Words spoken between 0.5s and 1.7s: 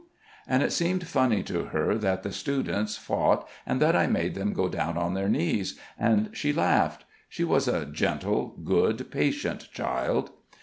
it seemed funny to